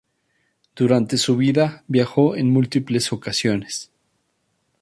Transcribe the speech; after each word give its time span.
Durante 0.75 1.15
su 1.17 1.37
vida 1.37 1.83
viajó 1.87 2.35
en 2.35 2.49
múltiples 2.49 3.13
ocasiones. 3.13 3.91